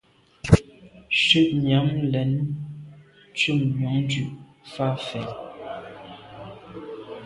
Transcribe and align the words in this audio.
Shutnyàm 1.21 1.87
lem 2.11 2.31
ntùm 2.45 3.59
njon 3.75 3.99
dù’ 4.11 4.25
fa 4.71 4.87
fèn. 5.05 5.29